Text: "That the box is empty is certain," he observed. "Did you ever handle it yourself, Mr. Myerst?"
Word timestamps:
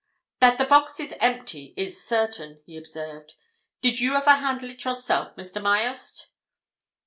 "That 0.39 0.57
the 0.57 0.65
box 0.65 0.99
is 0.99 1.13
empty 1.19 1.75
is 1.77 2.03
certain," 2.03 2.59
he 2.65 2.75
observed. 2.75 3.33
"Did 3.83 3.99
you 3.99 4.15
ever 4.15 4.31
handle 4.31 4.71
it 4.71 4.83
yourself, 4.83 5.35
Mr. 5.35 5.61
Myerst?" 5.61 6.29